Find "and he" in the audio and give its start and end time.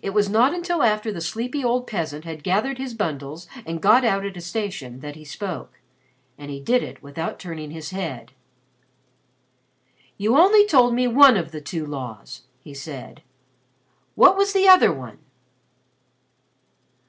6.38-6.60